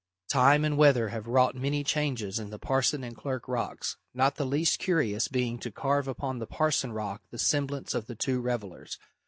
Time 0.31 0.65
and 0.65 0.79
weather 0.79 1.09
have 1.09 1.27
wrought 1.27 1.53
many 1.53 1.83
changes 1.83 2.39
in 2.39 2.49
the 2.49 2.57
Parson 2.57 3.03
and 3.03 3.15
Clerk 3.15 3.47
Rocks, 3.47 3.97
not 4.15 4.33
the 4.35 4.47
least 4.47 4.79
curious 4.79 5.27
being 5.27 5.59
to 5.59 5.69
carve 5.69 6.07
upon 6.07 6.39
the 6.39 6.47
Parson 6.47 6.91
Rock 6.91 7.21
the 7.29 7.37
semblance 7.37 7.93
of 7.93 8.07
the 8.07 8.15
two 8.15 8.41
revellers. 8.41 8.97